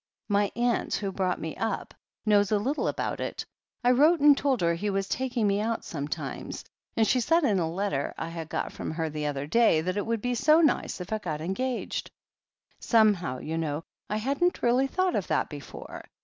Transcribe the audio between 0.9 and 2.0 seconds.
who brought me up,